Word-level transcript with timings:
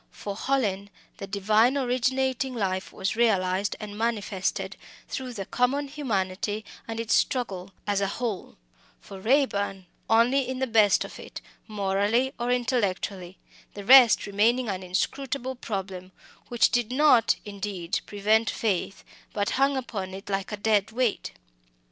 For 0.09 0.35
Hallin, 0.35 0.89
the 1.17 1.27
divine 1.27 1.77
originating 1.77 2.55
life 2.55 2.91
was 2.91 3.15
realised 3.15 3.75
and 3.79 3.95
manifested 3.95 4.75
through 5.07 5.33
the 5.33 5.45
common 5.45 5.89
humanity 5.89 6.65
and 6.87 6.99
its 6.99 7.13
struggle, 7.13 7.71
as 7.85 8.01
a 8.01 8.07
whole; 8.07 8.57
for 8.99 9.19
Raeburn, 9.21 9.85
only 10.09 10.49
in 10.49 10.57
the 10.57 10.65
best 10.65 11.05
of 11.05 11.19
it, 11.19 11.39
morally 11.67 12.33
or 12.39 12.49
intellectually; 12.49 13.37
the 13.75 13.85
rest 13.85 14.25
remaining 14.25 14.69
an 14.69 14.81
inscrutable 14.81 15.53
problem, 15.53 16.13
which 16.47 16.71
did 16.71 16.91
not, 16.91 17.35
indeed, 17.45 17.99
prevent 18.07 18.49
faith, 18.49 19.03
but 19.33 19.51
hung 19.51 19.77
upon 19.77 20.15
it 20.15 20.31
like 20.31 20.51
a 20.51 20.57
dead 20.57 20.89
weight. 20.91 21.33